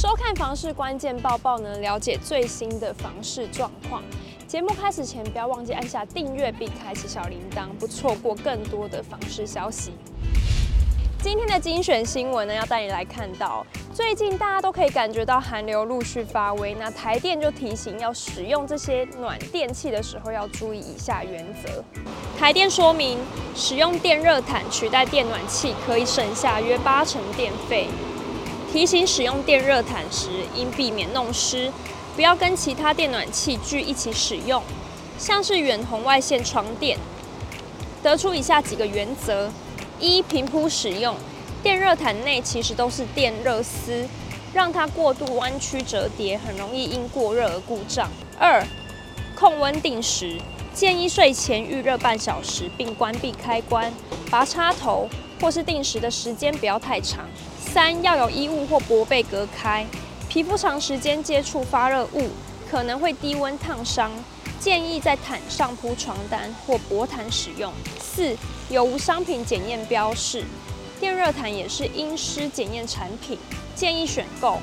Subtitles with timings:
[0.00, 4.00] 收看房市关键报报呢，了解最新的房市状况。
[4.46, 9.90] 节目开始前，不要忘记按下订阅并开启小铃铛，不错过更多的房市消息。
[11.20, 21.82] 今天的精选新闻呢，要带你来看到，最近大家都可以感觉到寒流陆续发威，那台电就提醒要使用这些暖电器的时候要注意以下原则。
[22.38, 23.18] 台电说明，
[23.56, 27.88] 使用电热毯取代电暖器可以省下约八成电费。
[28.72, 31.72] 提醒使用电热毯时，应避免弄湿，
[32.14, 34.62] 不要跟其他电暖器具一起使用，
[35.18, 36.98] 像是远红外线床垫。
[38.02, 39.50] 得出以下几个原则：
[39.98, 41.16] 一、平铺使用，
[41.62, 44.06] 电热毯内其实都是电热丝，
[44.52, 48.08] 让它过度弯曲折叠，很容易因过热而故障。
[48.38, 48.62] 二、
[49.34, 50.38] 控温定时，
[50.74, 53.92] 建议睡前预热半小时，并关闭开关，
[54.30, 55.08] 拔插头，
[55.40, 57.26] 或是定时的时间不要太长。
[57.60, 59.86] 三、要有衣物或薄被隔开，
[60.28, 62.28] 皮肤长时间接触发热物
[62.70, 64.10] 可能会低温烫伤，
[64.58, 67.72] 建议在毯上铺床单或薄毯使用。
[68.00, 68.36] 四、
[68.70, 70.42] 有无商品检验标示，
[70.98, 73.38] 电热毯也是阴湿检验产品，
[73.74, 74.58] 建议选购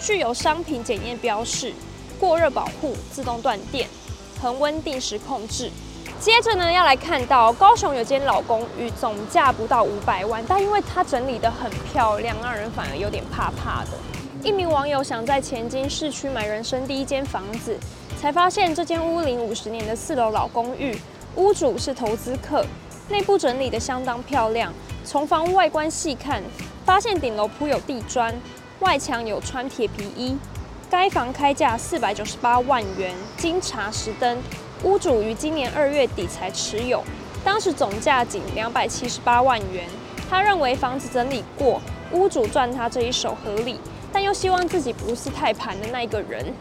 [0.00, 1.74] 具有商品检验标示、
[2.18, 3.88] 过热保护、自动断电、
[4.40, 5.70] 恒温定时控制。
[6.20, 13.92] 接着呢，要来看到高雄有间老公寓，总价不到五百万，但因为它整理得很漂亮，让人反而有点怕怕的。
[14.42, 17.74] 一名网友想在前金市区买人生第一间房子，
[18.20, 20.94] 才发现这间屋龄五十年的四楼老公寓，
[21.36, 22.66] 屋主是投资客，
[23.08, 24.70] 内部整理得相当漂亮。
[25.06, 26.42] 从房屋外观细看，
[26.84, 28.38] 发现顶楼铺有地砖，
[28.80, 30.36] 外墙有穿铁皮衣。
[30.90, 34.36] 该房开价四百九十八万元，经查实登。
[34.82, 37.04] 屋主于今年二月底才持有，
[37.44, 39.84] 当时总价仅两百七十八万元。
[40.30, 43.78] 他认为房子整理过，屋主赚他这一手合理，
[44.10, 46.54] 但又希望自己不是太盘的那个人。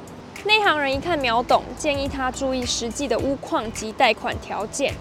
[0.43, 4.93] 内行人一看秒懂，建议他注意实际的屋况及贷款条件，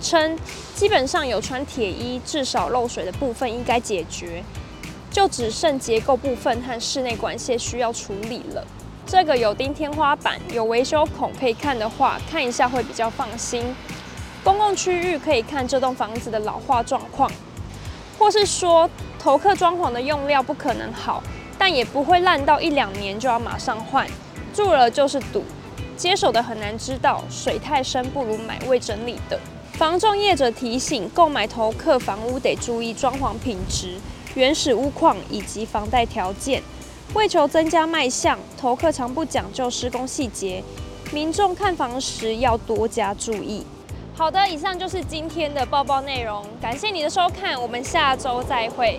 [0.00, 0.36] 称
[0.74, 4.42] 基本上有穿铁衣，至少漏水的部分应该解决，
[5.08, 8.66] 就只剩结构部分和室内管线需要处理了。
[9.06, 13.62] 这个有钉天花板，有维修孔，可以看的话，看一下会比较放心。
[14.42, 17.30] 公共区域可以看这栋房子的老化状况，
[18.18, 21.22] 或是说头客装潢的用料不可能好，
[21.56, 24.04] 但也不会烂到一两年就要马上换。
[24.52, 25.44] 住了就是赌，
[25.96, 29.38] 接手的很难知道，水太深不如买未整理的。
[29.74, 33.98] 房仲业者提醒，购买头客房屋得注意装潢品质、
[34.34, 36.60] 原始屋况以及房贷条件。
[37.14, 40.62] 为求增加卖相，投客常不讲究施工细节，
[41.12, 43.64] 民众看房时要多加注意。
[44.14, 48.98] 好的，以上就是今天的报报内容，感谢你的收看，我们下周再会。